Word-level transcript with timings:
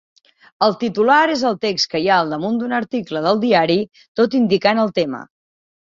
Un 0.67 0.71
titular 0.83 1.17
és 1.33 1.43
el 1.49 1.59
text 1.65 1.89
que 1.91 2.01
hi 2.03 2.09
ha 2.13 2.17
al 2.23 2.33
damunt 2.35 2.57
d'un 2.63 2.73
article 2.79 3.21
del 3.27 3.43
diari, 3.47 3.79
tot 4.21 4.37
indicant 4.41 4.83
el 4.87 4.91
tema. 5.01 5.21